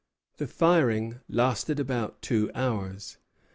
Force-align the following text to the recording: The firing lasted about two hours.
The 0.37 0.47
firing 0.47 1.19
lasted 1.29 1.79
about 1.79 2.23
two 2.23 2.49
hours. 2.55 3.17